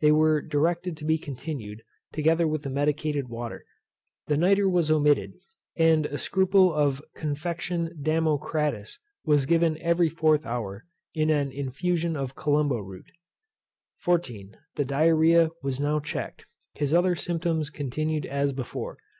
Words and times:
They 0.00 0.12
were 0.12 0.40
directed 0.40 0.96
to 0.98 1.04
be 1.04 1.18
continued, 1.18 1.82
together 2.12 2.46
with 2.46 2.62
the 2.62 2.70
medicated 2.70 3.26
water. 3.28 3.64
The 4.28 4.36
nitre 4.36 4.68
was 4.68 4.88
omitted, 4.88 5.34
and 5.74 6.06
a 6.06 6.16
scruple 6.16 6.72
of 6.72 6.98
the 6.98 7.18
Confect. 7.20 7.68
Damocratis 8.00 9.00
was 9.24 9.46
given 9.46 9.76
every 9.78 10.08
fourth 10.08 10.46
hour, 10.46 10.84
in 11.12 11.28
an 11.28 11.50
infusion 11.50 12.14
of 12.16 12.36
columbo 12.36 12.78
root. 12.78 13.10
14. 13.98 14.56
The 14.76 14.84
Diarrhoea 14.84 15.50
was 15.60 15.78
how 15.78 15.98
checked, 15.98 16.46
His 16.74 16.94
other 16.94 17.16
symptoms 17.16 17.68
continued 17.68 18.26
as 18.26 18.52
before. 18.52 18.98